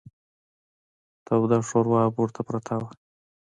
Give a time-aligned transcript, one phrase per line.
[1.27, 2.89] توده شوروا به ورته پرته وه.